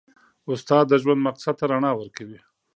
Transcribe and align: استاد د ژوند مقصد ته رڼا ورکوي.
استاد 0.51 0.85
د 0.89 0.93
ژوند 1.01 1.25
مقصد 1.27 1.53
ته 1.59 1.65
رڼا 1.71 1.91
ورکوي. 1.95 2.39